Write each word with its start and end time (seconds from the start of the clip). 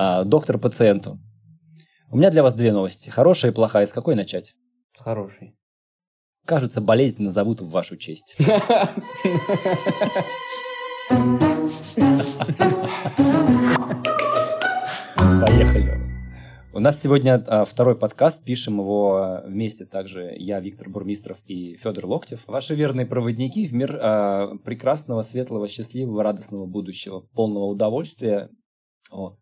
А, 0.00 0.22
доктор 0.22 0.58
пациенту. 0.58 1.18
У 2.08 2.16
меня 2.16 2.30
для 2.30 2.44
вас 2.44 2.54
две 2.54 2.72
новости. 2.72 3.10
Хорошая 3.10 3.50
и 3.50 3.54
плохая. 3.54 3.84
С 3.84 3.92
какой 3.92 4.14
начать? 4.14 4.54
С 4.92 5.00
хорошей. 5.00 5.56
Кажется, 6.46 6.80
болезнь 6.80 7.20
назовут 7.20 7.60
в 7.60 7.68
вашу 7.68 7.96
честь. 7.96 8.36
Поехали. 15.18 15.98
У 16.72 16.78
нас 16.78 17.02
сегодня 17.02 17.42
а, 17.44 17.64
второй 17.64 17.98
подкаст, 17.98 18.44
пишем 18.44 18.78
его 18.78 19.42
вместе 19.46 19.84
также 19.84 20.32
я, 20.38 20.60
Виктор 20.60 20.88
Бурмистров 20.88 21.38
и 21.46 21.74
Федор 21.74 22.06
Локтев. 22.06 22.46
Ваши 22.46 22.76
верные 22.76 23.04
проводники 23.04 23.66
в 23.66 23.74
мир 23.74 23.98
а, 24.00 24.54
прекрасного, 24.58 25.22
светлого, 25.22 25.66
счастливого, 25.66 26.22
радостного 26.22 26.66
будущего, 26.66 27.22
полного 27.34 27.64
удовольствия. 27.64 28.48
О. 29.10 29.36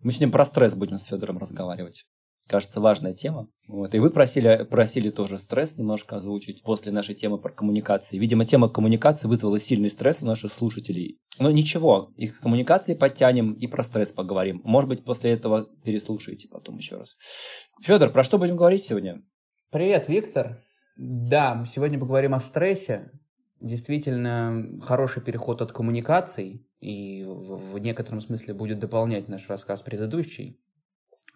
Мы 0.00 0.12
сегодня 0.12 0.32
про 0.32 0.44
стресс 0.44 0.74
будем 0.74 0.98
с 0.98 1.06
Федором 1.06 1.38
разговаривать 1.38 2.06
кажется, 2.50 2.80
важная 2.80 3.14
тема. 3.14 3.48
Вот. 3.68 3.94
И 3.94 4.00
вы 4.00 4.10
просили, 4.10 4.66
просили 4.68 5.10
тоже 5.10 5.38
стресс 5.38 5.76
немножко 5.76 6.16
озвучить 6.16 6.62
после 6.62 6.90
нашей 6.90 7.14
темы 7.14 7.38
про 7.38 7.52
коммуникации. 7.52 8.18
Видимо, 8.18 8.44
тема 8.44 8.68
коммуникации 8.68 9.28
вызвала 9.28 9.60
сильный 9.60 9.88
стресс 9.88 10.22
у 10.22 10.26
наших 10.26 10.52
слушателей. 10.52 11.18
Но 11.38 11.50
ничего, 11.50 12.12
их 12.16 12.38
к 12.38 12.42
коммуникации 12.42 12.94
подтянем 12.94 13.52
и 13.52 13.68
про 13.68 13.84
стресс 13.84 14.10
поговорим. 14.12 14.60
Может 14.64 14.90
быть, 14.90 15.04
после 15.04 15.30
этого 15.30 15.68
переслушаете 15.84 16.48
потом 16.48 16.76
еще 16.76 16.96
раз. 16.96 17.16
Федор, 17.82 18.10
про 18.10 18.24
что 18.24 18.36
будем 18.36 18.56
говорить 18.56 18.82
сегодня? 18.82 19.22
Привет, 19.70 20.08
Виктор. 20.08 20.58
Да, 20.96 21.64
сегодня 21.66 22.00
поговорим 22.00 22.34
о 22.34 22.40
стрессе. 22.40 23.12
Действительно, 23.60 24.80
хороший 24.82 25.22
переход 25.22 25.60
от 25.60 25.72
коммуникаций 25.72 26.66
и 26.80 27.24
в 27.26 27.78
некотором 27.78 28.20
смысле 28.20 28.54
будет 28.54 28.78
дополнять 28.78 29.28
наш 29.28 29.48
рассказ 29.48 29.82
предыдущий. 29.82 30.58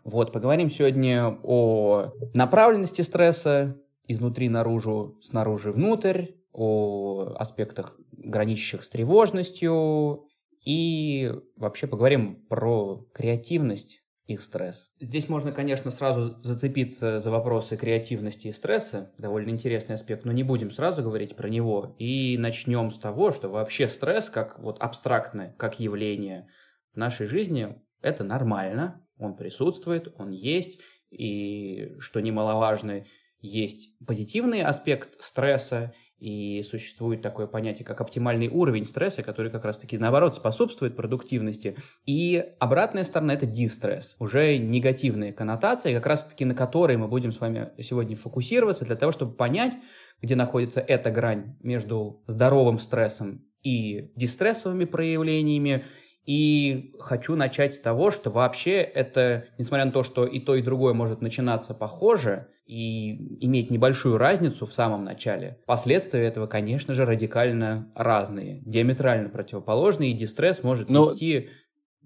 Вот, 0.05 0.33
поговорим 0.33 0.71
сегодня 0.71 1.39
о 1.43 2.13
направленности 2.33 3.03
стресса 3.03 3.77
изнутри 4.07 4.49
наружу, 4.49 5.19
снаружи 5.23 5.71
внутрь, 5.71 6.29
о 6.53 7.33
аспектах, 7.37 7.99
граничащих 8.13 8.85
с 8.85 8.91
тревожностью, 8.91 10.29
и 10.65 11.33
вообще 11.57 11.87
поговорим 11.87 12.47
про 12.49 13.07
креативность 13.13 14.04
и 14.27 14.37
стресс. 14.37 14.91
Здесь 15.01 15.29
можно, 15.29 15.53
конечно, 15.53 15.91
сразу 15.91 16.37
зацепиться 16.43 17.21
за 17.21 17.31
вопросы 17.31 17.77
креативности 17.77 18.49
и 18.49 18.53
стресса, 18.53 19.13
довольно 19.19 19.51
интересный 19.51 19.97
аспект, 19.97 20.25
но 20.25 20.33
не 20.33 20.43
будем 20.43 20.71
сразу 20.71 21.03
говорить 21.03 21.37
про 21.37 21.49
него. 21.49 21.95
И 21.99 22.39
начнем 22.39 22.91
с 22.91 22.99
того, 22.99 23.33
что 23.33 23.49
вообще 23.49 23.87
стресс, 23.89 24.31
как 24.31 24.59
вот 24.59 24.79
абстрактное, 24.81 25.55
как 25.59 25.79
явление 25.79 26.49
в 26.95 26.97
нашей 26.97 27.27
жизни, 27.27 27.77
это 28.01 28.25
нормально, 28.25 29.07
он 29.19 29.37
присутствует, 29.37 30.15
он 30.19 30.31
есть, 30.31 30.81
и, 31.11 31.95
что 31.99 32.21
немаловажно, 32.21 33.05
есть 33.45 33.91
позитивный 34.07 34.63
аспект 34.63 35.23
стресса, 35.23 35.93
и 36.19 36.63
существует 36.63 37.21
такое 37.21 37.47
понятие, 37.47 37.85
как 37.85 38.01
оптимальный 38.01 38.49
уровень 38.49 38.87
стресса, 38.87 39.23
который 39.23 39.53
как 39.53 39.67
раз-таки, 39.67 39.99
наоборот, 39.99 40.35
способствует 40.35 40.97
продуктивности. 40.97 41.77
И 42.07 42.43
обратная 42.59 43.05
сторона– 43.05 43.35
это 43.35 43.45
дистресс, 43.45 44.17
уже 44.19 44.57
негативные 44.57 45.35
коннотации, 45.35 45.95
как 45.95 46.07
раз-таки 46.07 46.47
на 46.47 46.55
которые 46.55 46.97
мы 46.97 47.09
будем 47.09 47.33
с 47.33 47.41
вами 47.41 47.73
сегодня 47.79 48.17
фокусироваться 48.17 48.87
для 48.87 48.97
того, 48.97 49.13
чтобы 49.13 49.35
понять, 49.35 49.75
где 50.23 50.35
находится 50.35 50.81
эта 50.81 51.11
грань 51.11 51.59
между 51.61 52.23
здоровым 52.27 52.79
стрессом 52.79 53.45
и 53.63 54.11
дистрессовыми 54.17 54.87
проявлениями, 54.87 55.85
и 56.27 56.95
хочу 56.99 57.37
начать 57.37 57.75
с 57.75 57.81
того, 57.81 58.11
что 58.11 58.31
вообще 58.31 58.81
это, 58.81 59.45
несмотря 59.59 59.85
на 59.85 59.93
то, 59.93 60.03
что 60.03 60.25
и 60.25 60.41
то, 60.41 60.55
и 60.55 60.63
другое 60.63 60.95
может 60.95 61.21
начинаться 61.21 61.75
похоже 61.75 62.49
и 62.67 63.45
иметь 63.45 63.71
небольшую 63.71 64.17
разницу 64.17 64.65
в 64.65 64.73
самом 64.73 65.05
начале, 65.05 65.59
последствия 65.67 66.23
этого, 66.23 66.47
конечно 66.47 66.95
же, 66.95 67.05
радикально 67.05 67.93
разные, 67.95 68.63
диаметрально 68.65 69.29
противоположные, 69.29 70.13
и 70.13 70.15
дистресс 70.15 70.63
может 70.63 70.89
ну, 70.89 71.11
вести 71.11 71.51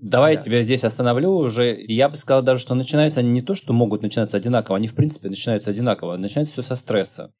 Давай 0.01 0.35
да. 0.35 0.39
я 0.39 0.45
тебя 0.45 0.63
здесь 0.63 0.85
остановлю 0.85 1.33
уже. 1.33 1.77
Я 1.77 2.09
бы 2.09 2.17
сказал 2.17 2.43
даже, 2.43 2.61
что 2.61 2.75
начинаются 2.75 3.19
они 3.21 3.31
не 3.31 3.43
то, 3.43 3.57
что 3.57 3.73
могут 3.73 4.03
начинаться 4.03 4.37
одинаково, 4.37 4.77
они 4.77 4.87
в 4.87 4.95
принципе 4.95 5.29
начинаются 5.29 5.71
одинаково. 5.71 6.17
Начинается 6.17 6.53
все 6.53 6.63
со 6.63 6.77
стресса. 6.77 7.33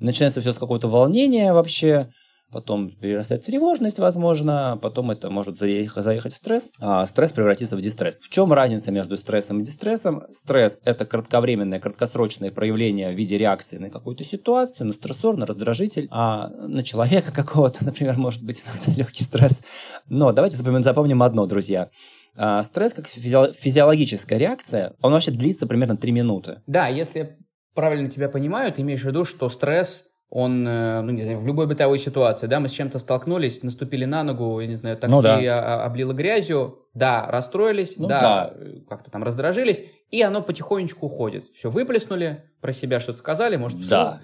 Начинается 0.00 0.40
все 0.40 0.52
с 0.52 0.58
какого-то 0.58 0.88
волнения 0.88 1.52
вообще, 1.52 2.10
потом 2.50 2.90
перерастает 2.90 3.44
тревожность, 3.44 3.98
возможно, 3.98 4.78
потом 4.80 5.10
это 5.10 5.30
может 5.30 5.58
заехать, 5.58 6.32
в 6.32 6.36
стресс, 6.36 6.70
а 6.80 7.04
стресс 7.06 7.32
превратится 7.32 7.76
в 7.76 7.80
дистресс. 7.80 8.18
В 8.18 8.28
чем 8.28 8.52
разница 8.52 8.90
между 8.90 9.16
стрессом 9.16 9.60
и 9.60 9.64
дистрессом? 9.64 10.24
Стресс– 10.32 10.80
это 10.84 11.04
кратковременное, 11.04 11.80
краткосрочное 11.80 12.50
проявление 12.50 13.10
в 13.12 13.16
виде 13.16 13.36
реакции 13.36 13.78
на 13.78 13.90
какую-то 13.90 14.24
ситуацию, 14.24 14.86
на 14.86 14.92
стрессор, 14.92 15.36
на 15.36 15.46
раздражитель, 15.46 16.08
а 16.10 16.48
на 16.48 16.82
человека 16.82 17.32
какого-то, 17.34 17.84
например, 17.84 18.16
может 18.16 18.42
быть 18.42 18.64
иногда 18.64 18.92
легкий 18.92 19.22
стресс. 19.22 19.62
Но 20.08 20.32
давайте 20.32 20.56
запомним, 20.56 20.82
запомним 20.82 21.22
одно, 21.22 21.46
друзья. 21.46 21.90
А, 22.36 22.62
стресс 22.62 22.94
как 22.94 23.08
физиологическая 23.08 24.38
реакция, 24.38 24.94
он 25.02 25.12
вообще 25.12 25.32
длится 25.32 25.66
примерно 25.66 25.96
3 25.96 26.12
минуты. 26.12 26.62
Да, 26.66 26.86
если 26.88 27.36
правильно 27.74 28.08
тебя 28.08 28.28
понимаю, 28.28 28.72
ты 28.72 28.82
имеешь 28.82 29.02
в 29.02 29.06
виду, 29.06 29.24
что 29.24 29.48
стресс 29.48 30.04
он, 30.30 30.66
э, 30.68 31.00
ну, 31.00 31.10
не 31.12 31.22
знаю, 31.22 31.38
в 31.38 31.46
любой 31.46 31.66
бытовой 31.66 31.98
ситуации, 31.98 32.46
да, 32.46 32.60
мы 32.60 32.68
с 32.68 32.72
чем-то 32.72 32.98
столкнулись, 32.98 33.62
наступили 33.62 34.04
на 34.04 34.22
ногу, 34.24 34.60
я 34.60 34.66
не 34.66 34.74
знаю, 34.74 34.96
такси 34.98 35.14
ну, 35.14 35.22
да. 35.22 35.84
облило 35.84 36.12
грязью, 36.12 36.86
да, 36.92 37.26
расстроились, 37.26 37.96
ну, 37.96 38.06
да, 38.06 38.20
да. 38.20 38.54
Как-то 38.88 39.10
там 39.10 39.22
раздражились, 39.22 39.84
и 40.10 40.20
оно 40.20 40.42
потихонечку 40.42 41.06
уходит. 41.06 41.44
Все, 41.54 41.70
выплеснули, 41.70 42.44
про 42.60 42.72
себя 42.72 43.00
что-то 43.00 43.18
сказали, 43.18 43.56
может, 43.56 43.78
вслух, 43.78 43.88
да. 43.88 44.20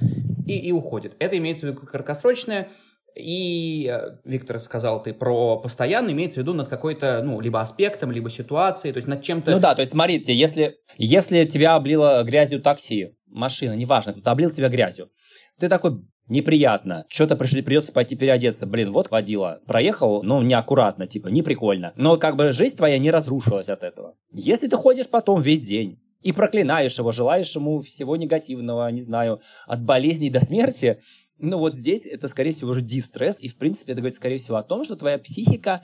и, 0.46 0.58
и 0.58 0.72
уходит. 0.72 1.16
Это 1.18 1.38
имеется 1.38 1.66
в 1.66 1.70
виду 1.70 1.80
краткосрочное, 1.86 2.68
и, 3.14 3.90
э, 3.90 4.16
Виктор 4.24 4.60
сказал 4.60 5.02
ты 5.02 5.14
про 5.14 5.58
постоянно, 5.58 6.10
имеется 6.10 6.40
в 6.40 6.42
виду 6.42 6.52
над 6.52 6.68
какой-то, 6.68 7.22
ну, 7.22 7.40
либо 7.40 7.60
аспектом, 7.60 8.10
либо 8.10 8.28
ситуацией, 8.28 8.92
то 8.92 8.98
есть 8.98 9.06
над 9.06 9.22
чем-то... 9.22 9.52
Ну 9.52 9.60
да, 9.60 9.74
то 9.74 9.80
есть 9.80 9.92
смотрите, 9.92 10.34
если, 10.34 10.76
если 10.98 11.44
тебя 11.44 11.76
облило 11.76 12.22
грязью 12.24 12.60
такси, 12.60 13.16
машина, 13.26 13.72
неважно, 13.72 14.12
кто-то 14.12 14.30
облил 14.32 14.50
тебя 14.50 14.68
грязью, 14.68 15.10
ты 15.58 15.68
такой, 15.68 16.00
неприятно. 16.28 17.04
Что-то 17.08 17.36
пришли, 17.36 17.62
придется 17.62 17.92
пойти 17.92 18.16
переодеться. 18.16 18.66
Блин, 18.66 18.92
вот 18.92 19.10
водила. 19.10 19.60
Проехал, 19.66 20.22
но 20.22 20.42
неаккуратно, 20.42 21.06
типа, 21.06 21.28
не 21.28 21.42
прикольно. 21.42 21.92
Но 21.96 22.16
как 22.16 22.36
бы 22.36 22.52
жизнь 22.52 22.76
твоя 22.76 22.98
не 22.98 23.10
разрушилась 23.10 23.68
от 23.68 23.82
этого. 23.82 24.14
Если 24.32 24.68
ты 24.68 24.76
ходишь 24.76 25.08
потом 25.08 25.40
весь 25.40 25.62
день 25.62 26.00
и 26.22 26.32
проклинаешь 26.32 26.98
его, 26.98 27.12
желаешь 27.12 27.54
ему 27.54 27.80
всего 27.80 28.16
негативного, 28.16 28.90
не 28.90 29.00
знаю, 29.00 29.40
от 29.66 29.82
болезней 29.82 30.30
до 30.30 30.40
смерти, 30.40 31.00
ну 31.38 31.58
вот 31.58 31.74
здесь 31.74 32.06
это, 32.06 32.28
скорее 32.28 32.52
всего, 32.52 32.70
уже 32.70 32.80
дистресс, 32.80 33.40
и, 33.40 33.48
в 33.48 33.58
принципе, 33.58 33.92
это 33.92 34.00
говорит, 34.00 34.16
скорее 34.16 34.38
всего, 34.38 34.56
о 34.56 34.62
том, 34.62 34.84
что 34.84 34.96
твоя 34.96 35.18
психика 35.18 35.82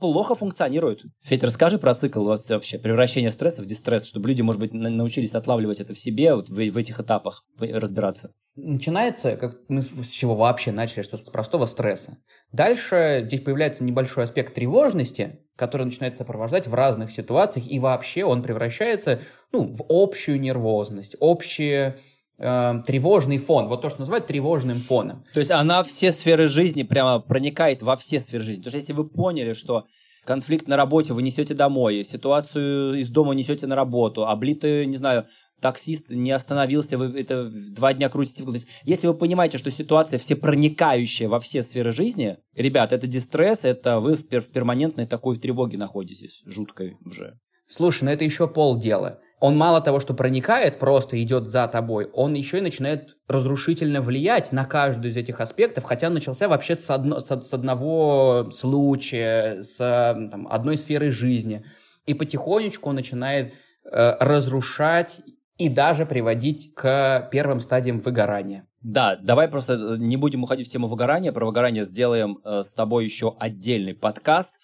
плохо 0.00 0.34
функционируют. 0.34 1.04
Федь, 1.22 1.44
расскажи 1.44 1.78
про 1.78 1.94
цикл 1.94 2.24
вообще 2.24 2.78
превращения 2.78 3.30
стресса 3.30 3.62
в 3.62 3.66
дистресс, 3.66 4.06
чтобы 4.06 4.28
люди, 4.28 4.42
может 4.42 4.60
быть, 4.60 4.72
научились 4.72 5.34
отлавливать 5.34 5.80
это 5.80 5.94
в 5.94 5.98
себе, 5.98 6.34
вот 6.34 6.48
в, 6.48 6.54
в 6.54 6.76
этих 6.76 6.98
этапах 6.98 7.44
разбираться. 7.58 8.32
Начинается, 8.56 9.36
как 9.36 9.58
мы 9.68 9.82
с 9.82 10.10
чего 10.10 10.34
вообще 10.34 10.72
начали, 10.72 11.02
что 11.02 11.16
с 11.16 11.20
простого 11.20 11.66
стресса. 11.66 12.18
Дальше 12.50 13.22
здесь 13.24 13.42
появляется 13.42 13.84
небольшой 13.84 14.24
аспект 14.24 14.54
тревожности, 14.54 15.38
который 15.56 15.84
начинает 15.84 16.16
сопровождать 16.16 16.66
в 16.66 16.74
разных 16.74 17.12
ситуациях, 17.12 17.70
и 17.70 17.78
вообще 17.78 18.24
он 18.24 18.42
превращается 18.42 19.20
ну, 19.52 19.72
в 19.72 19.84
общую 19.88 20.40
нервозность, 20.40 21.16
общие 21.20 21.98
э, 22.40 22.82
тревожный 22.86 23.38
фон, 23.38 23.68
вот 23.68 23.82
то, 23.82 23.90
что 23.90 24.00
называют 24.00 24.26
тревожным 24.26 24.80
фоном. 24.80 25.24
То 25.32 25.40
есть 25.40 25.50
она 25.50 25.82
все 25.84 26.10
сферы 26.10 26.48
жизни 26.48 26.82
прямо 26.82 27.20
проникает 27.20 27.82
во 27.82 27.96
все 27.96 28.18
сферы 28.18 28.42
жизни. 28.42 28.62
То 28.62 28.68
есть 28.68 28.76
если 28.76 28.92
вы 28.92 29.08
поняли, 29.08 29.52
что 29.52 29.84
конфликт 30.24 30.66
на 30.66 30.76
работе 30.76 31.12
вы 31.12 31.22
несете 31.22 31.54
домой, 31.54 32.02
ситуацию 32.02 32.94
из 32.94 33.08
дома 33.10 33.34
несете 33.34 33.66
на 33.66 33.76
работу, 33.76 34.26
облитый, 34.26 34.86
не 34.86 34.96
знаю, 34.96 35.26
таксист 35.60 36.10
не 36.10 36.30
остановился, 36.30 36.98
вы 36.98 37.18
это 37.20 37.50
два 37.50 37.92
дня 37.92 38.08
крутите. 38.08 38.44
Если 38.84 39.06
вы 39.06 39.14
понимаете, 39.14 39.58
что 39.58 39.70
ситуация 39.70 40.18
все 40.18 40.36
проникающая 40.36 41.28
во 41.28 41.38
все 41.38 41.62
сферы 41.62 41.92
жизни, 41.92 42.38
ребят, 42.54 42.92
это 42.92 43.06
дистресс, 43.06 43.64
это 43.64 44.00
вы 44.00 44.16
в, 44.16 44.26
пер 44.26 44.40
в 44.40 44.50
перманентной 44.50 45.06
такой 45.06 45.38
тревоге 45.38 45.78
находитесь, 45.78 46.42
жуткой 46.46 46.96
уже. 47.04 47.38
Слушай, 47.66 48.04
ну 48.04 48.10
это 48.10 48.24
еще 48.24 48.48
полдела 48.48 49.20
он 49.40 49.56
мало 49.56 49.80
того, 49.80 50.00
что 50.00 50.12
проникает, 50.12 50.78
просто 50.78 51.20
идет 51.22 51.48
за 51.48 51.66
тобой, 51.66 52.10
он 52.12 52.34
еще 52.34 52.58
и 52.58 52.60
начинает 52.60 53.16
разрушительно 53.26 54.02
влиять 54.02 54.52
на 54.52 54.66
каждый 54.66 55.10
из 55.10 55.16
этих 55.16 55.40
аспектов, 55.40 55.84
хотя 55.84 56.10
начался 56.10 56.46
вообще 56.46 56.74
с, 56.74 56.90
одно, 56.90 57.20
с, 57.20 57.28
с 57.28 57.54
одного 57.54 58.50
случая, 58.52 59.62
с 59.62 59.78
там, 60.30 60.46
одной 60.48 60.76
сферы 60.76 61.10
жизни. 61.10 61.64
И 62.04 62.12
потихонечку 62.12 62.90
он 62.90 62.96
начинает 62.96 63.54
э, 63.84 64.16
разрушать 64.20 65.22
и 65.56 65.68
даже 65.68 66.04
приводить 66.04 66.74
к 66.74 67.28
первым 67.32 67.60
стадиям 67.60 67.98
выгорания. 67.98 68.66
Да, 68.82 69.16
давай 69.16 69.48
просто 69.48 69.74
э, 69.74 69.96
не 69.98 70.16
будем 70.16 70.42
уходить 70.42 70.68
в 70.68 70.70
тему 70.70 70.86
выгорания. 70.86 71.32
Про 71.32 71.46
выгорание 71.46 71.84
сделаем 71.84 72.40
э, 72.44 72.62
с 72.62 72.72
тобой 72.72 73.04
еще 73.04 73.34
отдельный 73.38 73.94
подкаст 73.94 74.58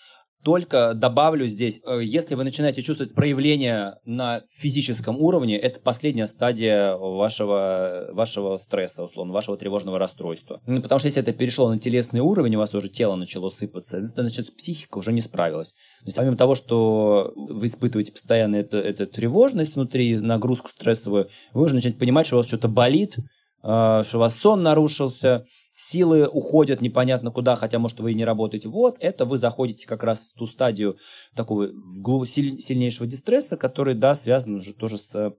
только 0.46 0.94
добавлю 0.94 1.48
здесь, 1.48 1.80
э, 1.84 1.98
если 2.04 2.36
вы 2.36 2.44
начинаете 2.44 2.80
чувствовать 2.80 3.14
проявление 3.14 3.96
на 4.04 4.42
физическом 4.48 5.20
уровне, 5.20 5.58
это 5.58 5.80
последняя 5.80 6.28
стадия 6.28 6.94
вашего, 6.94 8.10
вашего 8.12 8.56
стресса, 8.56 9.02
условно, 9.02 9.32
вашего 9.32 9.56
тревожного 9.56 9.98
расстройства. 9.98 10.62
Ну, 10.68 10.80
потому 10.80 11.00
что 11.00 11.08
если 11.08 11.20
это 11.20 11.32
перешло 11.32 11.68
на 11.68 11.80
телесный 11.80 12.20
уровень, 12.20 12.54
у 12.54 12.60
вас 12.60 12.72
уже 12.76 12.88
тело 12.88 13.16
начало 13.16 13.48
сыпаться, 13.48 13.96
это 13.96 14.22
значит 14.22 14.54
психика 14.54 14.98
уже 14.98 15.12
не 15.12 15.20
справилась. 15.20 15.72
То 15.72 16.06
есть 16.06 16.16
помимо 16.16 16.36
того, 16.36 16.54
что 16.54 17.32
вы 17.34 17.66
испытываете 17.66 18.12
постоянно 18.12 18.54
эту, 18.54 18.76
эту 18.76 19.08
тревожность 19.08 19.74
внутри, 19.74 20.16
нагрузку 20.16 20.70
стрессовую, 20.70 21.28
вы 21.54 21.64
уже 21.64 21.74
начинаете 21.74 21.98
понимать, 21.98 22.24
что 22.24 22.36
у 22.36 22.38
вас 22.38 22.46
что-то 22.46 22.68
болит, 22.68 23.16
что 23.66 24.10
у 24.14 24.18
вас 24.18 24.38
сон 24.38 24.62
нарушился, 24.62 25.46
силы 25.72 26.28
уходят 26.28 26.80
непонятно 26.80 27.32
куда, 27.32 27.56
хотя, 27.56 27.80
может, 27.80 27.98
вы 27.98 28.12
и 28.12 28.14
не 28.14 28.24
работаете. 28.24 28.68
Вот, 28.68 28.96
это 29.00 29.24
вы 29.24 29.38
заходите 29.38 29.86
как 29.88 30.04
раз 30.04 30.20
в 30.20 30.38
ту 30.38 30.46
стадию 30.46 30.98
такого 31.34 31.66
сильнейшего 32.26 33.08
дистресса, 33.08 33.56
который, 33.56 33.94
да, 33.94 34.14
связан 34.14 34.54
уже 34.54 34.72
тоже 34.72 34.98
с 34.98 35.34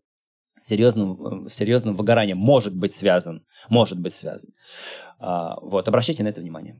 серьезным, 0.57 1.47
серьезным 1.49 1.95
выгоранием. 1.95 2.37
Может 2.37 2.75
быть 2.75 2.93
связан. 2.93 3.45
Может 3.69 4.01
быть 4.01 4.13
связан. 4.13 4.49
А, 5.19 5.57
вот, 5.61 5.87
обращайте 5.87 6.23
на 6.23 6.27
это 6.27 6.41
внимание. 6.41 6.77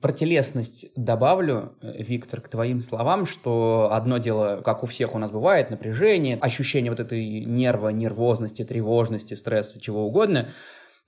Про 0.00 0.12
телесность 0.12 0.86
добавлю, 0.96 1.76
Виктор, 1.82 2.40
к 2.40 2.48
твоим 2.48 2.80
словам, 2.80 3.26
что 3.26 3.90
одно 3.92 4.16
дело, 4.16 4.62
как 4.64 4.82
у 4.82 4.86
всех 4.86 5.14
у 5.14 5.18
нас 5.18 5.30
бывает, 5.30 5.68
напряжение, 5.68 6.38
ощущение 6.38 6.90
вот 6.90 7.00
этой 7.00 7.44
нерва, 7.44 7.90
нервозности, 7.90 8.64
тревожности, 8.64 9.34
стресса, 9.34 9.78
чего 9.78 10.06
угодно– 10.06 10.48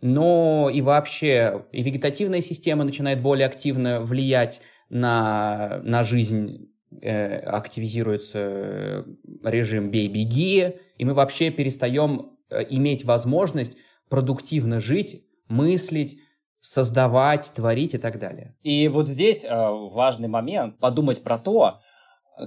но 0.00 0.71
и 0.73 0.81
вообще 0.81 1.65
и 1.73 1.83
вегетативная 1.83 2.41
система 2.41 2.85
начинает 2.85 3.21
более 3.21 3.47
активно 3.47 4.00
влиять 4.00 4.61
на, 4.91 5.81
на 5.83 6.03
жизнь, 6.03 6.71
э, 7.03 7.39
активизируется 7.39 9.05
режим 9.43 9.91
«бей-беги», 9.91 10.77
и 10.97 11.05
мы 11.05 11.15
вообще 11.15 11.50
перестаем 11.50 12.33
э, 12.50 12.65
иметь 12.71 13.05
возможность 13.05 13.77
продуктивно 14.09 14.81
жить, 14.81 15.23
мыслить, 15.49 16.19
создавать, 16.61 17.53
творить 17.55 17.94
и 17.94 17.99
так 17.99 18.19
далее. 18.19 18.56
И 18.62 18.89
вот 18.89 19.09
здесь 19.09 19.44
э, 19.44 19.49
важный 19.51 20.29
момент 20.29 20.79
подумать 20.79 21.23
про 21.23 21.39
то, 21.39 21.81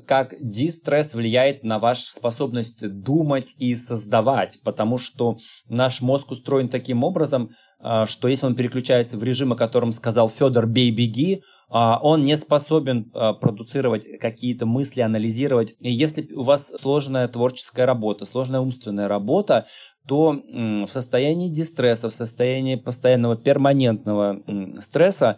как 0.07 0.33
дистресс 0.39 1.13
влияет 1.13 1.63
на 1.63 1.79
вашу 1.79 2.03
способность 2.03 2.88
думать 2.88 3.55
и 3.57 3.75
создавать, 3.75 4.59
потому 4.63 4.97
что 4.97 5.38
наш 5.67 6.01
мозг 6.01 6.31
устроен 6.31 6.69
таким 6.69 7.03
образом, 7.03 7.51
а, 7.79 8.05
что 8.05 8.27
если 8.27 8.45
он 8.45 8.55
переключается 8.55 9.17
в 9.17 9.23
режим, 9.23 9.53
о 9.53 9.55
котором 9.57 9.91
сказал 9.91 10.29
Федор 10.29 10.67
«бей, 10.67 10.91
беги», 10.91 11.43
а, 11.69 11.99
он 12.01 12.25
не 12.25 12.35
способен 12.35 13.09
а, 13.13 13.33
продуцировать 13.33 14.05
какие-то 14.19 14.65
мысли, 14.65 15.01
анализировать. 15.01 15.75
И 15.79 15.91
если 15.91 16.31
у 16.33 16.44
вас 16.44 16.71
сложная 16.81 17.27
творческая 17.27 17.85
работа, 17.85 18.25
сложная 18.25 18.59
умственная 18.59 19.07
работа, 19.07 19.65
то 20.07 20.31
в 20.33 20.87
состоянии 20.87 21.47
дистресса, 21.47 22.09
в 22.09 22.13
состоянии 22.13 22.75
постоянного 22.75 23.37
перманентного 23.37 24.41
стресса 24.79 25.37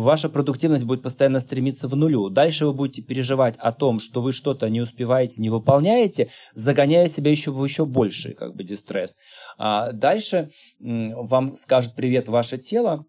ваша 0.00 0.28
продуктивность 0.30 0.84
будет 0.84 1.02
постоянно 1.02 1.40
стремиться 1.40 1.86
в 1.86 1.94
нулю. 1.94 2.30
Дальше 2.30 2.66
вы 2.66 2.72
будете 2.72 3.02
переживать 3.02 3.56
о 3.58 3.72
том, 3.72 3.98
что 3.98 4.22
вы 4.22 4.32
что-то 4.32 4.68
не 4.70 4.80
успеваете, 4.80 5.42
не 5.42 5.50
выполняете, 5.50 6.30
загоняя 6.54 7.08
себя 7.08 7.30
еще 7.30 7.50
в 7.50 7.62
еще 7.62 7.84
больший 7.84 8.34
как 8.34 8.56
бы 8.56 8.64
дистресс. 8.64 9.18
А 9.58 9.92
дальше 9.92 10.48
вам 10.80 11.54
скажет 11.56 11.94
привет 11.94 12.28
ваше 12.28 12.56
тело, 12.56 13.04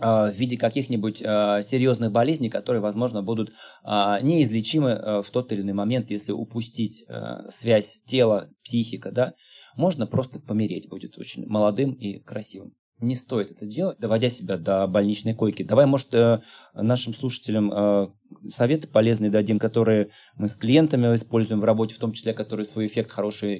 а, 0.00 0.28
в 0.28 0.34
виде 0.34 0.56
каких-нибудь 0.56 1.22
а, 1.24 1.62
серьезных 1.62 2.10
болезней, 2.10 2.50
которые, 2.50 2.82
возможно, 2.82 3.22
будут 3.22 3.52
а, 3.84 4.20
неизлечимы 4.20 5.22
в 5.22 5.30
тот 5.30 5.52
или 5.52 5.62
иной 5.62 5.74
момент, 5.74 6.10
если 6.10 6.32
упустить 6.32 7.06
связь 7.48 8.00
тела, 8.06 8.50
психика, 8.64 9.12
да, 9.12 9.34
можно 9.76 10.08
просто 10.08 10.40
помереть, 10.40 10.88
будет 10.88 11.16
очень 11.16 11.46
молодым 11.46 11.92
и 11.92 12.18
красивым 12.18 12.74
не 13.00 13.16
стоит 13.16 13.50
это 13.50 13.66
делать, 13.66 13.98
доводя 13.98 14.30
себя 14.30 14.56
до 14.56 14.86
больничной 14.86 15.34
койки. 15.34 15.62
Давай, 15.62 15.86
может, 15.86 16.14
э, 16.14 16.40
нашим 16.74 17.12
слушателям 17.12 17.72
э, 17.72 18.08
советы 18.48 18.88
полезные 18.88 19.30
дадим, 19.30 19.58
которые 19.58 20.10
мы 20.36 20.48
с 20.48 20.56
клиентами 20.56 21.14
используем 21.14 21.60
в 21.60 21.64
работе, 21.64 21.94
в 21.94 21.98
том 21.98 22.12
числе, 22.12 22.32
которые 22.32 22.66
свой 22.66 22.86
эффект 22.86 23.10
хороший 23.10 23.56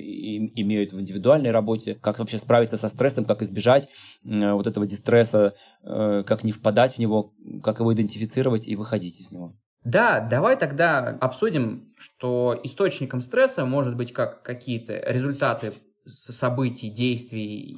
имеют 0.61 0.93
в 0.93 1.01
индивидуальной 1.01 1.51
работе, 1.51 1.95
как 1.95 2.19
вообще 2.19 2.39
справиться 2.39 2.77
со 2.77 2.89
стрессом, 2.89 3.25
как 3.25 3.43
избежать 3.43 3.89
э, 4.25 4.53
вот 4.53 4.67
этого 4.67 4.87
дистресса, 4.87 5.55
как 5.83 6.45
не 6.45 6.53
впадать 6.53 6.95
в 6.95 6.99
него, 6.99 7.35
как 7.63 7.81
его 7.81 7.93
идентифицировать 7.93 8.69
и 8.69 8.77
выходить 8.77 9.21
из 9.21 9.31
него. 9.31 9.57
Да, 9.85 10.21
давай 10.21 10.57
тогда 10.57 10.99
обсудим, 11.21 11.93
что 11.99 12.59
источником 12.63 13.21
стресса 13.21 13.67
может 13.67 13.97
быть 13.97 14.13
как 14.13 14.43
какие-то 14.43 14.95
результаты 14.95 15.75
событий, 16.07 16.91
действий 16.91 17.77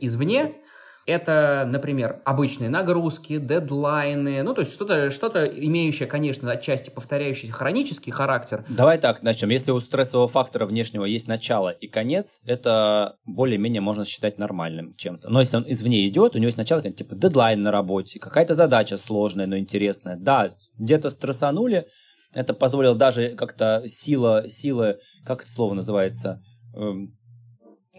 извне, 0.00 0.54
это, 1.06 1.64
например, 1.66 2.20
обычные 2.24 2.70
нагрузки, 2.70 3.38
дедлайны, 3.38 4.42
ну, 4.42 4.54
то 4.54 4.60
есть 4.60 4.72
что-то, 4.72 5.10
что-то 5.10 5.44
имеющее, 5.46 6.06
конечно, 6.06 6.50
отчасти 6.50 6.90
повторяющийся 6.90 7.52
хронический 7.52 8.10
характер. 8.10 8.64
Давай 8.68 8.98
так 8.98 9.22
начнем. 9.22 9.50
Если 9.50 9.70
у 9.70 9.80
стрессового 9.80 10.28
фактора 10.28 10.66
внешнего 10.66 11.04
есть 11.04 11.26
начало 11.26 11.70
и 11.70 11.88
конец, 11.88 12.40
это 12.44 13.16
более-менее 13.24 13.80
можно 13.80 14.04
считать 14.04 14.38
нормальным 14.38 14.94
чем-то. 14.96 15.28
Но 15.28 15.40
если 15.40 15.56
он 15.56 15.64
извне 15.66 16.08
идет, 16.08 16.34
у 16.34 16.38
него 16.38 16.46
есть 16.46 16.58
начало, 16.58 16.82
типа 16.82 17.14
дедлайн 17.14 17.62
на 17.62 17.70
работе, 17.70 18.18
какая-то 18.18 18.54
задача 18.54 18.96
сложная, 18.96 19.46
но 19.46 19.58
интересная. 19.58 20.16
Да, 20.16 20.54
где-то 20.78 21.10
стрессанули, 21.10 21.86
это 22.34 22.54
позволило 22.54 22.94
даже 22.94 23.30
как-то 23.30 23.82
сила, 23.86 24.48
сила, 24.48 24.96
как 25.24 25.42
это 25.42 25.50
слово 25.50 25.74
называется, 25.74 26.42
эм, 26.74 27.14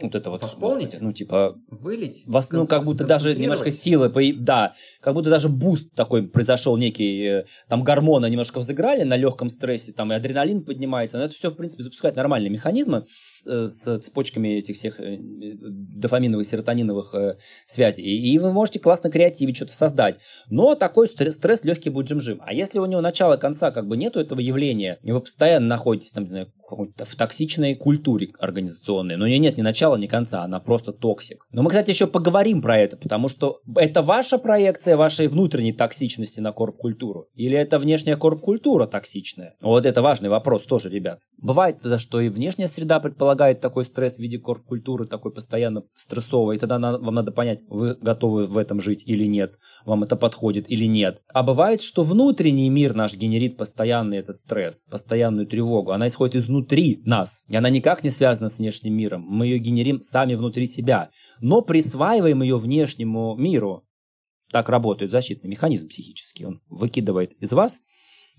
вот 0.01 0.15
это 0.15 0.29
вот. 0.31 0.41
Восполнить? 0.41 0.97
Ну, 0.99 1.13
типа... 1.13 1.55
Вылить? 1.69 2.23
Вос, 2.25 2.49
ну, 2.51 2.65
как 2.65 2.83
будто 2.83 3.05
даже 3.05 3.35
немножко 3.35 3.71
силы, 3.71 4.11
да, 4.39 4.73
как 5.01 5.13
будто 5.13 5.29
даже 5.29 5.49
буст 5.49 5.93
такой 5.93 6.27
произошел 6.27 6.77
некий, 6.77 7.23
э, 7.23 7.45
там 7.69 7.83
гормоны 7.83 8.27
немножко 8.29 8.59
взыграли 8.59 9.03
на 9.03 9.15
легком 9.15 9.49
стрессе, 9.49 9.93
там 9.93 10.11
и 10.11 10.15
адреналин 10.15 10.63
поднимается, 10.63 11.19
но 11.19 11.25
это 11.25 11.35
все, 11.35 11.51
в 11.51 11.55
принципе, 11.55 11.83
запускает 11.83 12.15
нормальные 12.15 12.49
механизмы 12.49 13.05
э, 13.45 13.67
с 13.67 13.99
цепочками 13.99 14.57
этих 14.57 14.77
всех 14.77 14.99
э, 14.99 15.17
дофаминовых, 15.19 16.47
серотониновых 16.47 17.13
связей. 17.67 18.03
И, 18.03 18.33
и 18.33 18.39
вы 18.39 18.51
можете 18.51 18.79
классно 18.79 19.11
креативить, 19.11 19.57
что-то 19.57 19.73
создать. 19.73 20.19
Но 20.49 20.73
такой 20.73 21.07
стресс, 21.07 21.35
стресс 21.35 21.63
легкий 21.63 21.91
будет 21.91 22.07
жим-жим. 22.07 22.41
А 22.43 22.53
если 22.53 22.79
у 22.79 22.85
него 22.85 23.01
начала 23.01 23.37
конца 23.37 23.69
как 23.69 23.87
бы 23.87 23.95
нету 23.95 24.19
этого 24.19 24.39
явления, 24.39 24.97
и 25.03 25.11
вы 25.11 25.19
постоянно 25.19 25.67
находитесь, 25.67 26.11
там, 26.11 26.23
не 26.23 26.29
знаю, 26.29 26.51
в 26.75 27.15
токсичной 27.15 27.75
культуре 27.75 28.29
организационной. 28.39 29.17
Но 29.17 29.25
у 29.25 29.27
нее 29.27 29.39
нет 29.39 29.57
ни 29.57 29.61
начала, 29.61 29.95
ни 29.95 30.07
конца, 30.07 30.43
она 30.43 30.59
просто 30.59 30.91
toxic. 30.91 31.45
Но 31.51 31.63
мы, 31.63 31.69
кстати, 31.69 31.91
еще 31.91 32.07
поговорим 32.07 32.61
про 32.61 32.77
это, 32.79 32.97
потому 32.97 33.27
что 33.27 33.61
это 33.75 34.01
ваша 34.01 34.37
проекция 34.37 34.97
вашей 34.97 35.27
внутренней 35.27 35.73
токсичности 35.73 36.39
на 36.39 36.51
корп-культуру? 36.51 37.27
Или 37.35 37.57
это 37.57 37.79
внешняя 37.79 38.15
корп-культура 38.15 38.87
токсичная? 38.87 39.55
Вот 39.61 39.85
это 39.85 40.01
важный 40.01 40.29
вопрос 40.29 40.63
тоже, 40.63 40.89
ребят. 40.89 41.19
Бывает 41.43 41.81
тогда, 41.81 41.99
что 41.99 42.21
и 42.21 42.29
внешняя 42.29 42.69
среда 42.69 43.01
предполагает 43.01 43.59
такой 43.59 43.83
стресс 43.83 44.15
в 44.15 44.19
виде 44.19 44.39
корп-культуры, 44.39 45.05
такой 45.05 45.33
постоянно 45.33 45.83
стрессовый, 45.93 46.55
и 46.55 46.59
тогда 46.59 46.79
вам 46.79 47.13
надо 47.13 47.33
понять, 47.33 47.59
вы 47.67 47.95
готовы 47.95 48.47
в 48.47 48.57
этом 48.57 48.79
жить 48.79 49.03
или 49.05 49.25
нет, 49.25 49.59
вам 49.83 50.03
это 50.03 50.15
подходит 50.15 50.71
или 50.71 50.85
нет. 50.85 51.21
А 51.33 51.43
бывает, 51.43 51.81
что 51.81 52.03
внутренний 52.03 52.69
мир 52.69 52.95
наш 52.95 53.15
генерит 53.15 53.57
постоянный 53.57 54.19
этот 54.19 54.37
стресс, 54.37 54.85
постоянную 54.89 55.45
тревогу, 55.45 55.91
она 55.91 56.07
исходит 56.07 56.37
изнутри 56.37 57.01
нас. 57.03 57.43
И 57.49 57.57
она 57.57 57.69
никак 57.69 58.05
не 58.05 58.09
связана 58.09 58.47
с 58.47 58.59
внешним 58.59 58.93
миром. 58.93 59.25
Мы 59.27 59.47
ее 59.47 59.57
генерим 59.57 60.01
сами 60.01 60.35
внутри 60.35 60.65
себя. 60.65 61.09
Но 61.41 61.61
присваиваем 61.61 62.41
ее 62.41 62.57
внешнему 62.57 63.35
миру. 63.35 63.83
Так 64.49 64.69
работает 64.69 65.11
защитный 65.11 65.49
механизм 65.49 65.89
психический. 65.89 66.45
Он 66.45 66.61
выкидывает 66.69 67.33
из 67.33 67.51
вас 67.51 67.81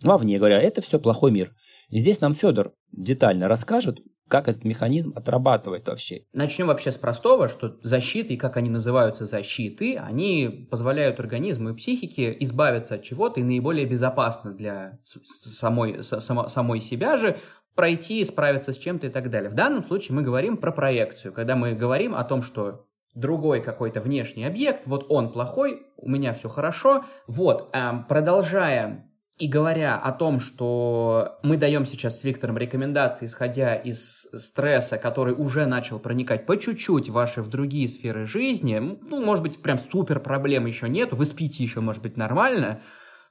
вовне, 0.02 0.38
говоря, 0.38 0.60
это 0.60 0.80
все 0.80 0.98
плохой 0.98 1.30
мир. 1.30 1.54
И 1.94 2.00
здесь 2.00 2.20
нам 2.20 2.34
Федор 2.34 2.72
детально 2.90 3.46
расскажет, 3.46 4.00
как 4.26 4.48
этот 4.48 4.64
механизм 4.64 5.12
отрабатывает 5.14 5.86
вообще. 5.86 6.24
Начнем 6.32 6.66
вообще 6.66 6.90
с 6.90 6.98
простого, 6.98 7.48
что 7.48 7.78
защиты, 7.82 8.34
и 8.34 8.36
как 8.36 8.56
они 8.56 8.68
называются 8.68 9.26
защиты, 9.26 9.96
они 9.96 10.66
позволяют 10.72 11.20
организму 11.20 11.70
и 11.70 11.76
психике 11.76 12.36
избавиться 12.40 12.96
от 12.96 13.04
чего-то 13.04 13.38
и 13.38 13.44
наиболее 13.44 13.86
безопасно 13.86 14.50
для 14.50 14.98
самой, 15.04 16.02
само, 16.02 16.48
самой 16.48 16.80
себя 16.80 17.16
же 17.16 17.36
пройти, 17.76 18.24
справиться 18.24 18.72
с 18.72 18.78
чем-то 18.78 19.06
и 19.06 19.10
так 19.10 19.30
далее. 19.30 19.48
В 19.48 19.54
данном 19.54 19.84
случае 19.84 20.16
мы 20.16 20.22
говорим 20.22 20.56
про 20.56 20.72
проекцию, 20.72 21.32
когда 21.32 21.54
мы 21.54 21.74
говорим 21.74 22.16
о 22.16 22.24
том, 22.24 22.42
что 22.42 22.88
другой 23.14 23.62
какой-то 23.62 24.00
внешний 24.00 24.46
объект, 24.46 24.82
вот 24.86 25.06
он 25.10 25.30
плохой, 25.30 25.86
у 25.96 26.08
меня 26.08 26.32
все 26.32 26.48
хорошо. 26.48 27.04
Вот, 27.28 27.70
эм, 27.72 28.04
продолжая 28.08 29.08
и 29.38 29.48
говоря 29.48 29.96
о 29.96 30.12
том, 30.12 30.38
что 30.38 31.38
мы 31.42 31.56
даем 31.56 31.86
сейчас 31.86 32.20
с 32.20 32.24
Виктором 32.24 32.56
рекомендации, 32.56 33.26
исходя 33.26 33.74
из 33.74 34.28
стресса, 34.32 34.96
который 34.96 35.34
уже 35.34 35.66
начал 35.66 35.98
проникать 35.98 36.46
по 36.46 36.56
чуть-чуть 36.56 37.08
ваши 37.08 37.42
в 37.42 37.48
другие 37.48 37.88
сферы 37.88 38.26
жизни, 38.26 38.78
ну, 38.78 39.24
может 39.24 39.42
быть, 39.42 39.60
прям 39.60 39.78
супер 39.78 40.20
проблем 40.20 40.66
еще 40.66 40.88
нет, 40.88 41.12
вы 41.12 41.24
спите 41.24 41.62
еще, 41.62 41.80
может 41.80 42.02
быть, 42.02 42.16
нормально, 42.16 42.80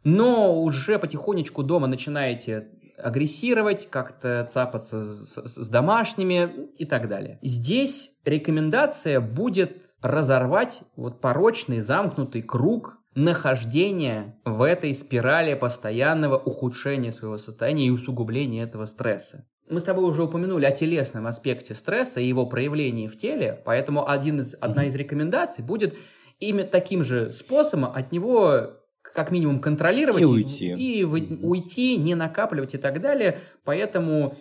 но 0.04 0.62
уже 0.62 1.00
потихонечку 1.00 1.64
дома 1.64 1.88
начинаете 1.88 2.70
агрессировать, 2.98 3.90
как-то 3.90 4.46
цапаться 4.50 5.04
с, 5.04 5.40
с, 5.46 5.64
с 5.64 5.70
домашними 5.70 6.70
и 6.78 6.86
так 6.86 7.08
далее. 7.08 7.40
Здесь 7.42 8.12
рекомендация 8.26 9.20
будет 9.20 9.96
разорвать 10.02 10.82
вот 10.96 11.22
порочный 11.22 11.82
замкнутый 11.82 12.42
круг 12.42 13.00
нахождения 13.16 14.40
в 14.46 14.62
этой 14.62 14.94
спирали 14.96 15.54
постоянного 15.54 16.38
ухудшения 16.38 17.12
своего 17.12 17.38
состояния 17.38 17.88
и 17.88 17.92
усугубления 17.92 18.64
этого 18.64 18.86
стресса. 18.86 19.46
Мы 19.70 19.80
с 19.80 19.84
тобой 19.84 20.04
уже 20.06 20.24
упомянули 20.24 20.66
о 20.66 20.72
телесном 20.72 21.28
аспекте 21.28 21.74
стресса 21.74 22.20
и 22.20 22.28
его 22.28 22.46
проявлении 22.46 23.08
в 23.08 23.18
теле, 23.18 23.62
поэтому 23.66 24.10
один 24.10 24.40
из, 24.40 24.56
одна 24.60 24.86
из 24.86 24.96
рекомендаций 24.96 25.64
будет 25.64 25.96
именно 26.40 26.68
таким 26.68 27.04
же 27.04 27.32
способом 27.32 27.92
от 27.94 28.12
него 28.12 28.74
как 29.02 29.32
минимум 29.32 29.60
контролировать 29.60 30.22
и 30.22 30.26
уйти, 30.26 30.68
и 30.74 31.04
вы, 31.04 31.22
уйти, 31.42 31.98
не 31.98 32.16
накапливать 32.16 32.74
и 32.76 32.78
так 32.78 33.02
далее. 33.02 33.40
Поэтому 33.64 34.38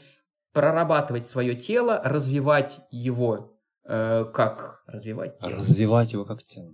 прорабатывать 0.52 1.28
свое 1.28 1.54
тело, 1.54 2.00
развивать 2.04 2.80
его 2.90 3.58
э, 3.84 4.24
как 4.32 4.82
развивать 4.86 5.38
тело. 5.38 5.58
Развивать 5.58 6.12
его 6.12 6.24
как 6.24 6.42
тело. 6.42 6.72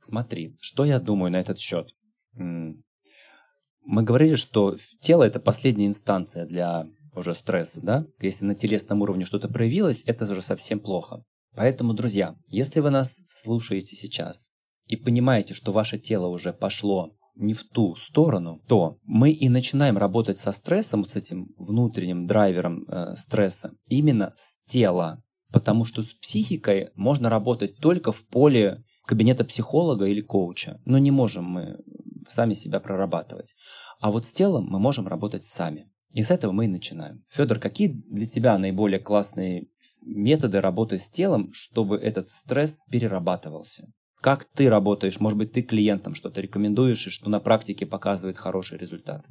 Смотри, 0.00 0.56
что 0.60 0.84
я 0.84 0.98
думаю 0.98 1.32
на 1.32 1.40
этот 1.40 1.58
счет. 1.58 1.88
Мы 2.34 4.02
говорили, 4.02 4.34
что 4.34 4.76
тело 5.00 5.24
это 5.24 5.40
последняя 5.40 5.86
инстанция 5.86 6.46
для 6.46 6.86
уже 7.14 7.34
стресса, 7.34 7.80
да? 7.82 8.06
Если 8.20 8.44
на 8.44 8.54
телесном 8.54 9.02
уровне 9.02 9.24
что-то 9.24 9.48
проявилось, 9.48 10.04
это 10.06 10.30
уже 10.30 10.42
совсем 10.42 10.80
плохо. 10.80 11.24
Поэтому, 11.56 11.94
друзья, 11.94 12.36
если 12.46 12.80
вы 12.80 12.90
нас 12.90 13.22
слушаете 13.28 13.96
сейчас 13.96 14.50
и 14.86 14.96
понимаете, 14.96 15.54
что 15.54 15.72
ваше 15.72 15.98
тело 15.98 16.28
уже 16.28 16.52
пошло 16.52 17.12
не 17.34 17.54
в 17.54 17.64
ту 17.64 17.96
сторону, 17.96 18.62
то 18.68 18.98
мы 19.02 19.30
и 19.30 19.48
начинаем 19.48 19.98
работать 19.98 20.38
со 20.38 20.52
стрессом, 20.52 21.04
с 21.04 21.16
этим 21.16 21.48
внутренним 21.56 22.26
драйвером 22.26 22.84
э, 22.86 23.16
стресса, 23.16 23.72
именно 23.86 24.32
с 24.36 24.56
тела. 24.64 25.22
Потому 25.50 25.84
что 25.84 26.02
с 26.02 26.14
психикой 26.14 26.90
можно 26.94 27.28
работать 27.28 27.76
только 27.78 28.12
в 28.12 28.26
поле 28.26 28.84
кабинета 29.10 29.44
психолога 29.44 30.06
или 30.06 30.20
коуча. 30.20 30.80
Но 30.84 30.98
не 30.98 31.10
можем 31.10 31.44
мы 31.44 31.80
сами 32.28 32.54
себя 32.54 32.78
прорабатывать. 32.78 33.56
А 33.98 34.12
вот 34.12 34.24
с 34.24 34.32
телом 34.32 34.66
мы 34.68 34.78
можем 34.78 35.08
работать 35.08 35.44
сами. 35.44 35.90
И 36.12 36.22
с 36.22 36.30
этого 36.30 36.52
мы 36.52 36.66
и 36.66 36.68
начинаем. 36.68 37.24
Федор, 37.28 37.58
какие 37.58 37.88
для 37.88 38.28
тебя 38.28 38.56
наиболее 38.56 39.00
классные 39.00 39.66
методы 40.06 40.60
работы 40.60 40.98
с 40.98 41.10
телом, 41.10 41.52
чтобы 41.52 41.96
этот 41.96 42.28
стресс 42.28 42.78
перерабатывался? 42.88 43.88
Как 44.20 44.44
ты 44.44 44.70
работаешь? 44.70 45.18
Может 45.18 45.38
быть, 45.38 45.50
ты 45.50 45.62
клиентам 45.62 46.14
что-то 46.14 46.40
рекомендуешь, 46.40 47.08
и 47.08 47.10
что 47.10 47.28
на 47.30 47.40
практике 47.40 47.86
показывает 47.86 48.38
хороший 48.38 48.78
результат? 48.78 49.26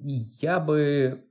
Я 0.00 0.58
бы 0.58 1.24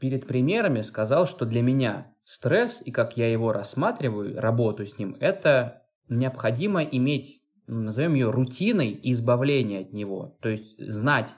перед 0.00 0.26
примерами 0.26 0.80
сказал, 0.80 1.26
что 1.26 1.44
для 1.44 1.60
меня 1.60 2.11
Стресс 2.24 2.82
и 2.84 2.90
как 2.90 3.16
я 3.16 3.30
его 3.30 3.52
рассматриваю, 3.52 4.40
работаю 4.40 4.86
с 4.86 4.98
ним, 4.98 5.16
это 5.20 5.82
необходимо 6.08 6.82
иметь, 6.82 7.42
ну, 7.66 7.80
назовем 7.80 8.14
ее 8.14 8.30
рутиной 8.30 8.98
избавления 9.02 9.80
от 9.80 9.92
него. 9.92 10.36
То 10.40 10.48
есть 10.48 10.78
знать 10.78 11.34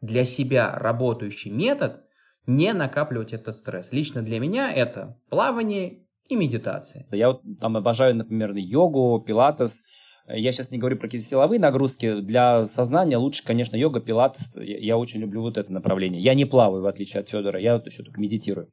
для 0.00 0.24
себя 0.24 0.76
работающий 0.78 1.50
метод, 1.50 2.02
не 2.46 2.72
накапливать 2.72 3.32
этот 3.32 3.56
стресс. 3.56 3.92
Лично 3.92 4.22
для 4.22 4.38
меня 4.38 4.72
это 4.72 5.18
плавание 5.28 6.06
и 6.28 6.36
медитация. 6.36 7.06
Я 7.10 7.28
вот 7.28 7.42
там 7.60 7.76
обожаю, 7.76 8.14
например, 8.14 8.52
йогу, 8.54 9.22
пилатес. 9.26 9.82
Я 10.28 10.50
сейчас 10.52 10.70
не 10.70 10.78
говорю 10.78 10.96
про 10.96 11.06
какие-то 11.06 11.26
силовые 11.26 11.60
нагрузки. 11.60 12.20
Для 12.20 12.64
сознания 12.64 13.16
лучше, 13.16 13.44
конечно, 13.44 13.76
йога, 13.76 14.00
пилатес. 14.00 14.52
Я, 14.56 14.96
очень 14.96 15.20
люблю 15.20 15.42
вот 15.42 15.56
это 15.56 15.72
направление. 15.72 16.20
Я 16.20 16.34
не 16.34 16.44
плаваю, 16.44 16.82
в 16.82 16.86
отличие 16.86 17.20
от 17.20 17.28
Федора. 17.28 17.60
Я 17.60 17.74
вот 17.74 17.86
еще 17.86 18.02
только 18.02 18.20
медитирую. 18.20 18.70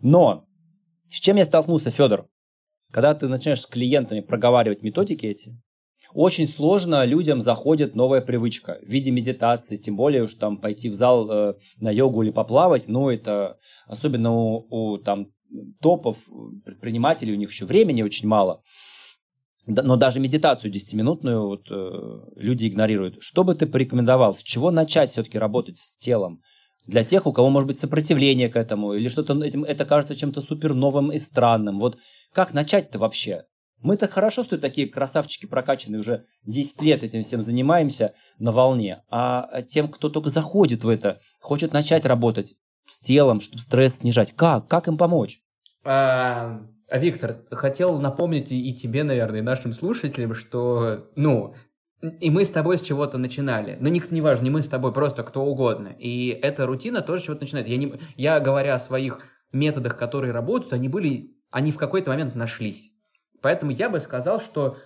Но 0.00 0.46
с 1.10 1.20
чем 1.20 1.36
я 1.36 1.44
столкнулся, 1.44 1.90
Федор? 1.90 2.28
Когда 2.92 3.14
ты 3.14 3.28
начинаешь 3.28 3.62
с 3.62 3.66
клиентами 3.66 4.20
проговаривать 4.20 4.82
методики 4.82 5.26
эти, 5.26 5.60
очень 6.12 6.46
сложно 6.46 7.04
людям 7.04 7.40
заходит 7.40 7.96
новая 7.96 8.20
привычка 8.20 8.78
в 8.82 8.88
виде 8.88 9.10
медитации, 9.10 9.76
тем 9.76 9.96
более 9.96 10.22
уж 10.22 10.34
там 10.34 10.58
пойти 10.58 10.88
в 10.88 10.94
зал 10.94 11.28
э, 11.30 11.54
на 11.78 11.90
йогу 11.90 12.22
или 12.22 12.30
поплавать, 12.30 12.86
но 12.88 13.10
это 13.10 13.58
особенно 13.86 14.32
у, 14.32 14.66
у 14.70 14.98
там 14.98 15.32
топов 15.80 16.28
предпринимателей, 16.64 17.32
у 17.32 17.36
них 17.36 17.50
еще 17.50 17.66
времени 17.66 18.02
очень 18.02 18.28
мало. 18.28 18.62
Но 19.66 19.96
даже 19.96 20.20
медитацию 20.20 20.72
10-минутную 20.72 21.46
вот, 21.46 21.70
э, 21.70 22.30
люди 22.36 22.68
игнорируют. 22.68 23.16
Что 23.20 23.44
бы 23.44 23.54
ты 23.54 23.66
порекомендовал? 23.66 24.34
С 24.34 24.42
чего 24.42 24.70
начать 24.70 25.10
все-таки 25.10 25.38
работать 25.38 25.78
с 25.78 25.96
телом? 25.96 26.42
Для 26.86 27.04
тех, 27.04 27.26
у 27.26 27.32
кого 27.32 27.50
может 27.50 27.66
быть 27.66 27.78
сопротивление 27.78 28.48
к 28.48 28.56
этому, 28.56 28.94
или 28.94 29.08
что-то 29.08 29.42
этим, 29.42 29.64
это 29.64 29.84
кажется 29.84 30.14
чем-то 30.14 30.40
супер 30.40 30.74
новым 30.74 31.12
и 31.12 31.18
странным. 31.18 31.78
Вот 31.78 31.98
как 32.32 32.52
начать-то 32.52 32.98
вообще? 32.98 33.44
Мы 33.80 33.96
так 33.98 34.12
хорошо, 34.12 34.44
что 34.44 34.56
такие 34.56 34.88
красавчики 34.88 35.46
прокачанные, 35.46 36.00
уже 36.00 36.24
10 36.44 36.80
лет 36.82 37.02
этим 37.02 37.22
всем 37.22 37.42
занимаемся 37.42 38.14
на 38.38 38.50
волне. 38.50 39.02
А 39.10 39.62
тем, 39.62 39.88
кто 39.88 40.08
только 40.08 40.30
заходит 40.30 40.84
в 40.84 40.88
это, 40.88 41.20
хочет 41.38 41.72
начать 41.72 42.06
работать 42.06 42.54
с 42.88 43.00
телом, 43.00 43.40
чтобы 43.40 43.58
стресс 43.58 43.96
снижать, 43.96 44.32
как? 44.34 44.68
Как 44.68 44.88
им 44.88 44.96
помочь? 44.96 45.40
А, 45.84 46.62
Виктор, 46.90 47.36
хотел 47.50 47.98
напомнить 47.98 48.52
и 48.52 48.74
тебе, 48.74 49.02
наверное, 49.02 49.40
и 49.40 49.42
нашим 49.42 49.72
слушателям, 49.72 50.34
что, 50.34 51.10
ну, 51.14 51.54
и 52.20 52.30
мы 52.30 52.44
с 52.44 52.50
тобой 52.50 52.78
с 52.78 52.82
чего-то 52.82 53.18
начинали. 53.18 53.76
Но 53.80 53.88
не, 53.88 54.02
не 54.10 54.20
важно, 54.20 54.44
не 54.44 54.50
мы 54.50 54.62
с 54.62 54.68
тобой, 54.68 54.92
просто 54.92 55.22
кто 55.22 55.42
угодно. 55.42 55.88
И 55.98 56.28
эта 56.28 56.66
рутина 56.66 57.02
тоже 57.02 57.24
чего-то 57.24 57.42
начинает. 57.42 57.68
Я, 57.68 57.76
не, 57.76 57.94
я 58.16 58.40
говоря 58.40 58.74
о 58.74 58.78
своих 58.78 59.20
методах, 59.52 59.96
которые 59.96 60.32
работают, 60.32 60.72
они 60.72 60.88
были, 60.88 61.36
они 61.50 61.72
в 61.72 61.78
какой-то 61.78 62.10
момент 62.10 62.34
нашлись. 62.34 62.90
Поэтому 63.40 63.72
я 63.72 63.88
бы 63.88 64.00
сказал, 64.00 64.40
что 64.40 64.76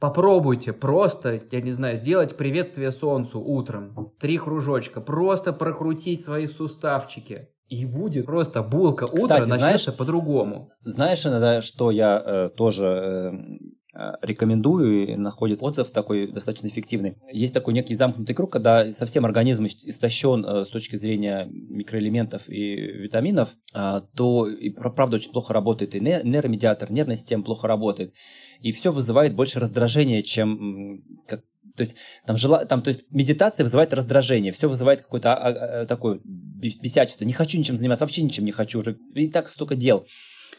попробуйте 0.00 0.72
просто, 0.72 1.40
я 1.50 1.60
не 1.60 1.72
знаю, 1.72 1.96
сделать 1.96 2.36
приветствие 2.36 2.92
солнцу 2.92 3.40
утром. 3.40 4.12
Три 4.18 4.38
кружочка. 4.38 5.00
Просто 5.00 5.52
прокрутить 5.52 6.24
свои 6.24 6.46
суставчики. 6.46 7.48
И 7.68 7.84
будет 7.84 8.24
просто 8.24 8.62
булка 8.62 9.04
утра 9.04 9.44
начнется 9.44 9.92
по-другому. 9.92 10.70
Знаешь 10.80 11.26
иногда, 11.26 11.60
что 11.60 11.90
я 11.90 12.22
э, 12.24 12.48
тоже 12.56 13.28
Э, 13.30 13.30
рекомендую 14.22 15.08
и 15.08 15.16
находит 15.16 15.62
отзыв 15.62 15.90
такой 15.90 16.30
достаточно 16.30 16.68
эффективный. 16.68 17.16
Есть 17.32 17.54
такой 17.54 17.74
некий 17.74 17.94
замкнутый 17.94 18.34
круг, 18.34 18.52
когда 18.52 18.92
совсем 18.92 19.24
организм 19.24 19.64
истощен 19.64 20.44
э, 20.44 20.64
с 20.64 20.68
точки 20.68 20.96
зрения 20.96 21.48
микроэлементов 21.50 22.48
и 22.48 22.76
витаминов, 22.76 23.56
э, 23.74 24.02
то 24.14 24.46
и, 24.46 24.70
правда 24.70 25.16
очень 25.16 25.32
плохо 25.32 25.52
работает 25.52 25.94
и 25.94 26.00
нейромедиатор, 26.00 26.90
нервная 26.92 27.16
система 27.16 27.42
плохо 27.42 27.66
работает, 27.66 28.14
и 28.60 28.72
все 28.72 28.92
вызывает 28.92 29.34
больше 29.34 29.58
раздражения, 29.58 30.22
чем 30.22 31.02
как, 31.26 31.42
то 31.76 31.82
есть, 31.82 31.96
там, 32.26 32.36
жела... 32.36 32.64
там, 32.66 32.82
то 32.82 32.88
есть 32.88 33.04
медитация 33.10 33.64
вызывает 33.64 33.92
раздражение, 33.92 34.52
все 34.52 34.68
вызывает 34.68 35.02
какое-то 35.02 35.34
а, 35.34 35.82
а, 35.82 35.86
такое 35.86 36.20
бесячество. 36.24 37.24
Не 37.24 37.32
хочу 37.32 37.58
ничем 37.58 37.76
заниматься, 37.76 38.04
вообще 38.04 38.22
ничем 38.22 38.44
не 38.44 38.52
хочу 38.52 38.80
уже. 38.80 38.98
И 39.14 39.28
так 39.28 39.48
столько 39.48 39.76
дел. 39.76 40.06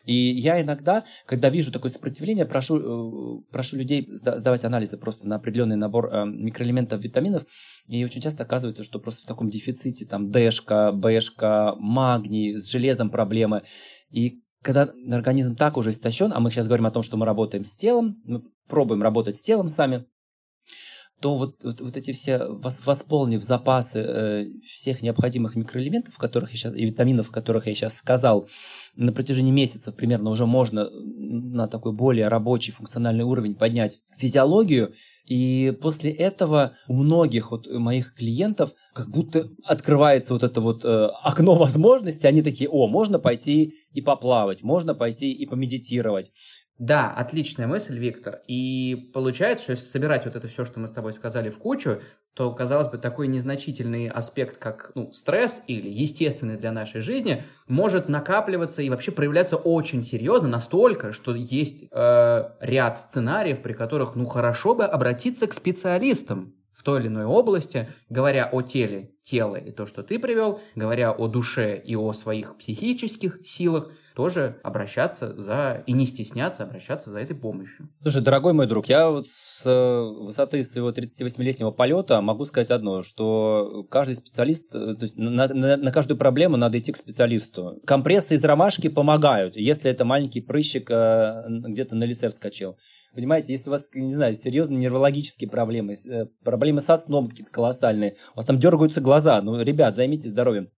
И 0.06 0.14
я 0.14 0.62
иногда, 0.62 1.06
когда 1.26 1.50
вижу 1.50 1.72
такое 1.72 1.92
сопротивление, 1.92 2.46
прошу, 2.46 3.40
э, 3.40 3.42
прошу 3.52 3.78
людей 3.78 4.08
сдавать 4.12 4.66
анализы 4.66 4.98
просто 4.98 5.28
на 5.28 5.36
определенный 5.36 5.76
набор 5.76 6.14
э, 6.14 6.26
микроэлементов, 6.26 7.04
витаминов, 7.04 7.46
и 7.88 8.04
очень 8.04 8.22
часто 8.22 8.44
оказывается, 8.44 8.84
что 8.84 9.00
просто 9.00 9.24
в 9.24 9.26
таком 9.26 9.50
дефиците, 9.50 10.06
там, 10.06 10.30
Дэшка, 10.30 10.92
Бэшка, 10.92 11.76
магний, 11.78 12.56
с 12.56 12.70
железом 12.70 13.10
проблемы. 13.10 13.64
И 14.12 14.42
когда 14.62 14.90
организм 15.12 15.56
так 15.56 15.78
уже 15.78 15.92
истощен, 15.92 16.32
а 16.34 16.40
мы 16.40 16.52
сейчас 16.52 16.68
говорим 16.68 16.86
о 16.86 16.92
том, 16.92 17.04
что 17.04 17.18
мы 17.18 17.26
работаем 17.26 17.64
с 17.64 17.76
телом, 17.76 18.22
мы 18.26 18.44
пробуем 18.68 19.02
работать 19.02 19.38
с 19.38 19.42
телом 19.42 19.70
сами, 19.70 20.06
то 21.22 21.38
вот, 21.38 21.64
вот, 21.64 21.82
вот 21.82 21.98
эти 21.98 22.12
все, 22.12 22.48
восполнив 22.50 23.44
запасы 23.44 24.00
э, 24.00 24.46
всех 24.66 25.02
необходимых 25.02 25.56
микроэлементов, 25.56 26.18
которых 26.18 26.52
я 26.52 26.58
сейчас, 26.58 26.76
и 26.76 26.86
витаминов, 26.86 27.30
которых 27.32 27.68
я 27.68 27.74
сейчас 27.74 27.96
сказал, 27.98 28.48
на 28.96 29.12
протяжении 29.12 29.52
месяцев 29.52 29.96
примерно 29.96 30.30
уже 30.30 30.46
можно 30.46 30.90
на 30.92 31.68
такой 31.68 31.94
более 31.94 32.28
рабочий 32.28 32.72
функциональный 32.72 33.24
уровень 33.24 33.56
поднять 33.56 34.00
физиологию, 34.16 34.94
и 35.26 35.78
после 35.82 36.12
этого 36.12 36.74
у 36.88 36.94
многих 36.94 37.52
вот 37.52 37.68
моих 37.68 38.16
клиентов 38.16 38.74
как 38.94 39.10
будто 39.10 39.50
открывается 39.64 40.34
вот 40.34 40.44
это 40.44 40.60
вот 40.60 40.84
э, 40.84 41.08
окно 41.22 41.56
возможностей, 41.56 42.28
они 42.28 42.42
такие, 42.42 42.70
о, 42.70 42.88
можно 42.88 43.20
пойти 43.20 43.76
и 43.94 44.02
поплавать, 44.02 44.64
можно 44.64 44.96
пойти 44.96 45.32
и 45.32 45.46
помедитировать, 45.46 46.32
да, 46.80 47.12
отличная 47.12 47.68
мысль, 47.68 48.00
Виктор. 48.00 48.40
И 48.48 49.12
получается, 49.14 49.64
что 49.64 49.72
если 49.72 49.86
собирать 49.86 50.24
вот 50.24 50.38
это 50.38 50.48
все, 50.48 50.64
что 50.64 50.80
мы 50.80 50.88
с 50.88 50.92
тобой 50.92 51.12
сказали 51.12 51.50
в 51.50 51.58
кучу, 51.58 52.00
то, 52.34 52.54
казалось 52.54 52.88
бы, 52.88 52.98
такой 52.98 53.28
незначительный 53.28 54.08
аспект, 54.08 54.58
как 54.58 54.94
ну, 54.96 55.12
стресс 55.12 55.62
или 55.68 55.90
естественный 55.90 56.56
для 56.56 56.72
нашей 56.72 57.02
жизни, 57.02 57.44
может 57.68 58.08
накапливаться 58.08 58.82
и 58.82 58.90
вообще 58.90 59.12
проявляться 59.12 59.58
очень 59.58 60.04
серьезно, 60.04 60.48
настолько, 60.48 61.12
что 61.12 61.36
есть 61.36 61.84
э, 61.92 62.50
ряд 62.62 62.98
сценариев, 62.98 63.62
при 63.62 63.74
которых, 63.74 64.16
ну, 64.16 64.26
хорошо 64.26 64.74
бы 64.74 64.86
обратиться 64.86 65.48
к 65.48 65.54
специалистам 65.54 66.54
в 66.80 66.84
той 66.84 67.02
или 67.02 67.08
иной 67.08 67.26
области, 67.26 67.90
говоря 68.08 68.50
о 68.50 68.62
теле, 68.62 69.12
тело 69.22 69.58
и 69.58 69.72
то, 69.72 69.86
что 69.86 70.02
ты 70.02 70.18
привел, 70.18 70.62
говоря 70.76 71.12
о 71.12 71.28
душе 71.28 71.78
и 71.78 71.94
о 71.94 72.14
своих 72.14 72.58
психических 72.58 73.40
силах, 73.44 73.92
тоже 74.16 74.60
обращаться 74.64 75.36
за, 75.36 75.84
и 75.86 75.92
не 75.92 76.06
стесняться 76.06 76.64
обращаться 76.64 77.12
за 77.12 77.20
этой 77.20 77.36
помощью. 77.36 77.90
Слушай, 78.02 78.22
дорогой 78.22 78.54
мой 78.54 78.66
друг, 78.66 78.88
я 78.88 79.10
вот 79.10 79.28
с 79.28 79.66
э, 79.66 80.24
высоты 80.24 80.64
своего 80.64 80.92
38-летнего 80.92 81.72
полета 81.72 82.22
могу 82.22 82.46
сказать 82.46 82.72
одно, 82.72 83.04
что 83.04 83.86
каждый 83.90 84.16
специалист, 84.16 84.74
э, 84.74 84.96
то 84.96 85.02
есть 85.02 85.18
на, 85.18 85.48
на, 85.50 85.76
на 85.76 85.92
каждую 85.92 86.18
проблему 86.18 86.56
надо 86.56 86.80
идти 86.80 86.94
к 86.94 86.98
специалисту. 86.98 87.82
Компрессы 87.86 88.36
из 88.36 88.44
ромашки 88.46 88.88
помогают, 88.88 89.58
если 89.58 89.92
это 89.92 90.06
маленький 90.06 90.40
прыщик 90.40 90.90
э, 90.90 91.44
где-то 91.50 91.96
на 91.96 92.06
лице 92.06 92.30
вскочил. 92.30 92.78
Понимаете, 93.14 93.54
если 93.54 93.70
у 93.70 93.72
вас, 93.72 93.90
не 93.94 94.14
знаю, 94.14 94.36
серьезные 94.36 94.80
неврологические 94.80 95.50
проблемы, 95.50 95.94
э, 95.94 96.26
проблемы 96.44 96.82
со 96.82 96.98
сном 96.98 97.30
какие-то 97.30 97.52
колоссальные, 97.52 98.16
у 98.34 98.38
вас 98.38 98.46
там 98.46 98.60
дергаются 98.60 99.02
глаза, 99.02 99.42
ну, 99.42 99.62
ребят, 99.62 99.96
займитесь 99.96 100.30
здоровьем. 100.30 100.70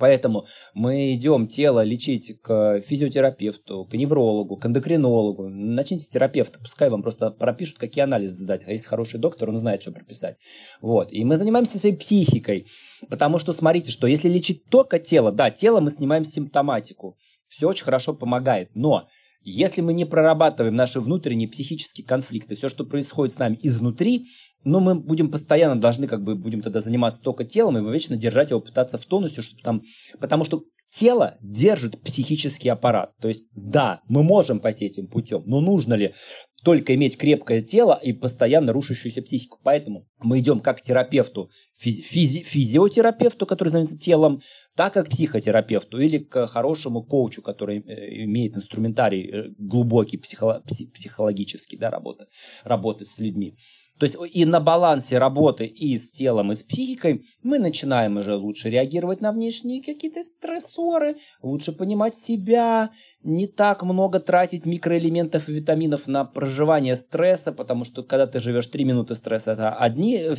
Поэтому 0.00 0.46
мы 0.72 1.14
идем 1.14 1.46
тело 1.46 1.84
лечить 1.84 2.40
к 2.40 2.80
физиотерапевту, 2.80 3.84
к 3.84 3.92
неврологу, 3.92 4.56
к 4.56 4.64
эндокринологу. 4.64 5.48
Начните 5.48 6.04
с 6.04 6.08
терапевта, 6.08 6.58
пускай 6.58 6.88
вам 6.88 7.02
просто 7.02 7.30
пропишут, 7.30 7.76
какие 7.76 8.02
анализы 8.02 8.42
сдать. 8.42 8.62
А 8.66 8.72
если 8.72 8.88
хороший 8.88 9.20
доктор, 9.20 9.50
он 9.50 9.58
знает, 9.58 9.82
что 9.82 9.92
прописать. 9.92 10.38
Вот. 10.80 11.12
И 11.12 11.22
мы 11.22 11.36
занимаемся 11.36 11.78
своей 11.78 11.94
психикой. 11.94 12.66
Потому 13.10 13.38
что 13.38 13.52
смотрите, 13.52 13.92
что 13.92 14.06
если 14.06 14.30
лечить 14.30 14.64
только 14.70 14.98
тело, 14.98 15.32
да, 15.32 15.50
тело 15.50 15.80
мы 15.80 15.90
снимаем 15.90 16.24
симптоматику. 16.24 17.18
Все 17.46 17.68
очень 17.68 17.84
хорошо 17.84 18.14
помогает. 18.14 18.70
Но 18.74 19.06
если 19.42 19.80
мы 19.80 19.92
не 19.92 20.04
прорабатываем 20.04 20.74
наши 20.74 21.00
внутренние 21.00 21.48
психические 21.48 22.06
конфликты, 22.06 22.54
все, 22.54 22.68
что 22.68 22.84
происходит 22.84 23.34
с 23.34 23.38
нами 23.38 23.58
изнутри, 23.62 24.26
ну, 24.64 24.80
мы 24.80 24.94
будем 24.94 25.30
постоянно 25.30 25.80
должны, 25.80 26.06
как 26.06 26.22
бы, 26.22 26.34
будем 26.34 26.60
тогда 26.60 26.80
заниматься 26.80 27.22
только 27.22 27.44
телом 27.44 27.78
и 27.78 27.92
вечно 27.92 28.16
держать 28.16 28.50
его, 28.50 28.60
пытаться 28.60 28.98
в 28.98 29.04
тонусе, 29.06 29.42
чтобы 29.42 29.62
там... 29.62 29.82
Потому 30.18 30.44
что 30.44 30.64
тело 30.90 31.38
держит 31.40 32.02
психический 32.02 32.68
аппарат. 32.68 33.12
То 33.20 33.28
есть, 33.28 33.48
да, 33.54 34.02
мы 34.08 34.22
можем 34.22 34.60
пойти 34.60 34.86
этим 34.86 35.06
путем, 35.06 35.42
но 35.46 35.60
нужно 35.60 35.94
ли 35.94 36.14
только 36.62 36.94
иметь 36.94 37.16
крепкое 37.16 37.60
тело 37.60 37.98
и 38.02 38.12
постоянно 38.12 38.72
рушащуюся 38.72 39.22
психику. 39.22 39.58
Поэтому 39.62 40.06
мы 40.18 40.40
идем 40.40 40.60
как 40.60 40.78
к 40.78 40.82
терапевту, 40.82 41.50
физи- 41.74 42.02
физи- 42.02 42.42
физиотерапевту, 42.42 43.46
который 43.46 43.68
занимается 43.68 43.98
телом, 43.98 44.42
так 44.76 44.94
как 44.94 45.06
к 45.06 45.10
психотерапевту 45.10 45.98
или 45.98 46.18
к 46.18 46.46
хорошему 46.46 47.02
коучу, 47.02 47.42
который 47.42 47.78
э, 47.78 48.24
имеет 48.24 48.56
инструментарий 48.56 49.30
э, 49.30 49.48
глубокий 49.58 50.18
психо- 50.18 50.62
психологический, 50.92 51.76
да, 51.76 51.90
работы, 51.90 52.26
работы 52.64 53.04
с 53.04 53.18
людьми. 53.18 53.56
То 54.00 54.06
есть 54.06 54.16
и 54.32 54.46
на 54.46 54.60
балансе 54.60 55.18
работы 55.18 55.66
и 55.66 55.98
с 55.98 56.10
телом, 56.10 56.52
и 56.52 56.54
с 56.54 56.62
психикой 56.62 57.26
мы 57.42 57.58
начинаем 57.58 58.16
уже 58.16 58.34
лучше 58.34 58.70
реагировать 58.70 59.20
на 59.20 59.30
внешние 59.30 59.82
какие-то 59.82 60.24
стрессоры, 60.24 61.16
лучше 61.42 61.72
понимать 61.72 62.16
себя, 62.16 62.92
не 63.22 63.46
так 63.46 63.82
много 63.82 64.18
тратить 64.18 64.64
микроэлементов 64.64 65.50
и 65.50 65.52
витаминов 65.52 66.08
на 66.08 66.24
проживание 66.24 66.96
стресса, 66.96 67.52
потому 67.52 67.84
что 67.84 68.02
когда 68.02 68.26
ты 68.26 68.40
живешь 68.40 68.68
3 68.68 68.84
минуты 68.84 69.14
стресса, 69.14 69.52
это 69.52 69.74
одни 69.74 70.16
э, 70.16 70.34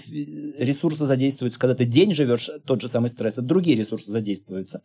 ресурсы 0.58 1.06
задействуются, 1.06 1.60
когда 1.60 1.76
ты 1.76 1.86
день 1.86 2.16
живешь, 2.16 2.50
тот 2.66 2.82
же 2.82 2.88
самый 2.88 3.10
стресс, 3.10 3.34
это 3.34 3.44
другие 3.44 3.78
ресурсы 3.78 4.10
задействуются. 4.10 4.82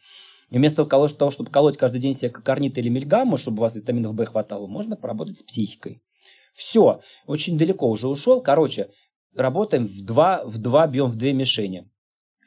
И 0.50 0.58
вместо 0.58 0.84
того, 0.84 1.08
чтобы 1.08 1.50
колоть 1.50 1.78
каждый 1.78 2.02
день 2.02 2.12
себе 2.12 2.30
кокорнит 2.30 2.76
или 2.76 2.90
мельгамму, 2.90 3.38
чтобы 3.38 3.56
у 3.56 3.60
вас 3.62 3.74
витаминов 3.74 4.12
В 4.12 4.24
хватало, 4.26 4.66
можно 4.66 4.96
поработать 4.96 5.38
с 5.38 5.42
психикой. 5.42 6.02
Все, 6.56 7.02
очень 7.26 7.58
далеко 7.58 7.90
уже 7.90 8.08
ушел. 8.08 8.40
Короче, 8.40 8.88
работаем 9.34 9.84
в 9.84 10.02
два, 10.02 10.42
в 10.46 10.56
два, 10.56 10.86
бьем 10.86 11.08
в 11.08 11.16
две 11.16 11.34
мишени. 11.34 11.90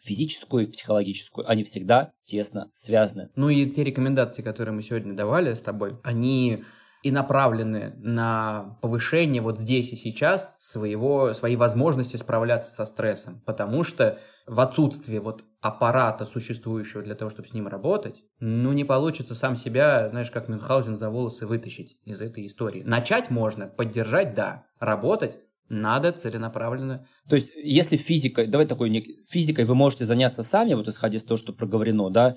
Физическую 0.04 0.64
и 0.64 0.72
психологическую. 0.72 1.48
Они 1.48 1.64
всегда 1.64 2.14
тесно 2.24 2.70
связаны. 2.72 3.30
Ну 3.36 3.50
и 3.50 3.70
те 3.70 3.84
рекомендации, 3.84 4.42
которые 4.42 4.74
мы 4.74 4.82
сегодня 4.82 5.14
давали 5.14 5.54
с 5.54 5.62
тобой, 5.62 5.98
они 6.04 6.64
и 7.02 7.12
направлены 7.12 7.94
на 7.98 8.78
повышение 8.82 9.42
вот 9.42 9.58
здесь 9.58 9.94
и 9.94 9.96
сейчас 9.96 10.58
своего, 10.60 11.34
своей 11.34 11.56
возможности 11.56 12.18
справляться 12.18 12.72
со 12.72 12.86
стрессом. 12.86 13.42
Потому 13.46 13.84
что 13.84 14.20
в 14.46 14.60
отсутствии 14.60 15.20
вот 15.20 15.44
аппарата, 15.62 16.26
существующего 16.26 17.04
для 17.04 17.16
того, 17.16 17.30
чтобы 17.30 17.48
с 17.48 17.54
ним 17.54 17.68
работать, 17.68 18.24
ну, 18.40 18.74
не 18.74 18.84
получится 18.84 19.36
сам 19.36 19.56
себя, 19.56 20.10
знаешь, 20.10 20.32
как 20.32 20.50
Мюнхгаузен 20.50 20.98
за 20.98 21.10
волосы 21.10 21.46
вытащить 21.46 21.98
из 22.04 22.20
этой 22.20 22.46
истории. 22.46 22.84
Начать 22.84 23.30
можно, 23.30 23.68
поддержать– 23.68 24.34
да, 24.36 24.66
работать 24.80 25.38
надо 25.70 26.12
целенаправленно. 26.12 27.08
То 27.30 27.36
есть, 27.36 27.54
если 27.56 27.96
физикой, 27.96 28.48
давай 28.48 28.66
такой, 28.66 29.24
физикой 29.30 29.66
вы 29.66 29.76
можете 29.76 30.06
заняться 30.06 30.44
сами, 30.44 30.74
вот 30.74 30.88
исходя 30.88 31.18
из 31.18 31.24
того, 31.24 31.38
что 31.38 31.54
проговорено, 31.54 32.10
да, 32.10 32.36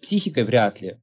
психикой 0.00 0.44
вряд 0.44 0.80
ли. 0.80 1.02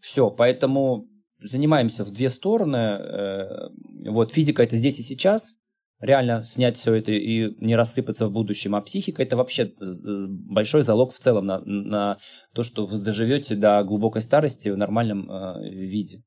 Все, 0.00 0.28
поэтому 0.30 1.08
занимаемся 1.44 2.04
в 2.04 2.10
две 2.10 2.30
стороны. 2.30 2.76
Э, 2.76 3.68
вот 4.08 4.32
физика 4.32 4.62
это 4.62 4.76
здесь 4.76 4.98
и 4.98 5.02
сейчас, 5.02 5.54
реально 6.00 6.42
снять 6.44 6.76
все 6.76 6.94
это 6.94 7.12
и 7.12 7.54
не 7.64 7.76
рассыпаться 7.76 8.26
в 8.26 8.32
будущем. 8.32 8.74
А 8.74 8.80
психика 8.80 9.22
это 9.22 9.36
вообще 9.36 9.64
э, 9.64 9.70
большой 10.28 10.82
залог 10.82 11.12
в 11.12 11.18
целом 11.18 11.46
на, 11.46 11.60
на 11.60 12.18
то, 12.54 12.62
что 12.62 12.86
вы 12.86 12.98
доживете 12.98 13.56
до 13.56 13.82
глубокой 13.84 14.22
старости 14.22 14.68
в 14.68 14.76
нормальном 14.76 15.30
э, 15.30 15.68
виде. 15.68 16.22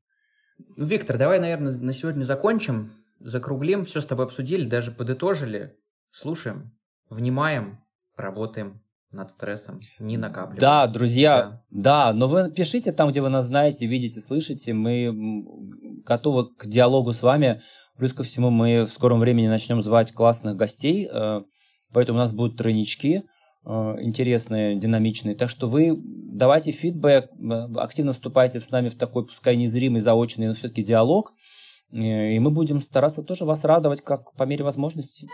Виктор, 0.75 1.17
давай, 1.17 1.39
наверное, 1.39 1.73
на 1.73 1.93
сегодня 1.93 2.23
закончим, 2.23 2.91
закруглим, 3.19 3.85
все 3.85 4.01
с 4.01 4.05
тобой 4.05 4.25
обсудили, 4.25 4.65
даже 4.65 4.91
подытожили. 4.91 5.75
Слушаем, 6.11 6.71
внимаем, 7.09 7.79
работаем 8.15 8.81
над 9.13 9.31
стрессом, 9.31 9.79
не 9.99 10.17
накапливаем. 10.17 10.59
Да, 10.59 10.87
друзья, 10.87 11.61
да. 11.71 12.11
да, 12.11 12.13
но 12.13 12.27
вы 12.27 12.51
пишите 12.51 12.91
там, 12.91 13.09
где 13.09 13.21
вы 13.21 13.29
нас 13.29 13.45
знаете, 13.45 13.85
видите, 13.85 14.19
слышите. 14.19 14.73
Мы 14.73 15.45
готовы 16.05 16.53
к 16.55 16.65
диалогу 16.65 17.13
с 17.13 17.21
вами. 17.21 17.61
Плюс 17.97 18.13
ко 18.13 18.23
всему 18.23 18.49
мы 18.49 18.85
в 18.85 18.89
скором 18.89 19.19
времени 19.19 19.47
начнем 19.47 19.81
звать 19.81 20.11
классных 20.11 20.55
гостей, 20.55 21.09
э, 21.11 21.41
поэтому 21.93 22.19
у 22.19 22.21
нас 22.21 22.31
будут 22.31 22.57
тройнички 22.57 23.23
э, 23.65 23.69
интересные, 24.01 24.77
динамичные. 24.77 25.35
Так 25.35 25.49
что 25.49 25.67
вы 25.67 25.95
давайте 25.97 26.71
фидбэк, 26.71 27.31
э, 27.31 27.53
активно 27.77 28.13
вступайте 28.13 28.59
с 28.59 28.69
нами 28.71 28.89
в 28.89 28.95
такой, 28.95 29.25
пускай 29.25 29.55
незримый, 29.55 30.01
заочный, 30.01 30.47
но 30.47 30.53
все-таки 30.53 30.83
диалог. 30.83 31.33
И 31.91 32.37
мы 32.39 32.51
будем 32.51 32.81
стараться 32.81 33.23
тоже 33.23 33.45
вас 33.45 33.63
радовать, 33.63 34.01
как 34.01 34.33
по 34.33 34.43
мере 34.43 34.65
возможности. 34.65 35.29